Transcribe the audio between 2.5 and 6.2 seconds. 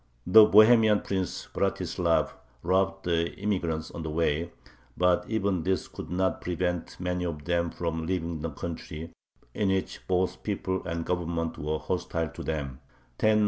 robbed the immigrants on the way, but even this could